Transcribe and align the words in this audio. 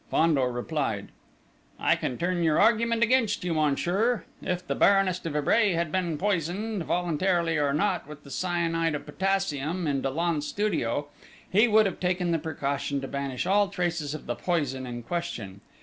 Fandor 0.09 0.51
replied: 0.51 1.09
"I 1.79 1.95
can 1.95 2.17
turn 2.17 2.41
your 2.41 2.59
argument 2.59 3.03
against 3.03 3.43
you, 3.43 3.53
monsieur. 3.53 4.23
If 4.41 4.65
the 4.65 4.73
Baroness 4.73 5.19
de 5.19 5.29
Vibray 5.29 5.73
had 5.73 5.91
been 5.91 6.17
poisoned, 6.17 6.83
voluntarily 6.85 7.57
or 7.59 7.71
not, 7.71 8.07
with 8.07 8.23
the 8.23 8.31
cyanide 8.31 8.95
of 8.95 9.05
potassium 9.05 9.85
in 9.85 10.01
Dollon's 10.01 10.47
studio, 10.47 11.09
he 11.47 11.67
would 11.67 11.85
have 11.85 11.99
taken 11.99 12.31
the 12.31 12.39
precaution 12.39 12.99
to 13.01 13.07
banish 13.07 13.45
all 13.45 13.67
traces 13.67 14.15
of 14.15 14.25
the 14.25 14.33
poison 14.33 14.87
in 14.87 15.03
question. 15.03 15.61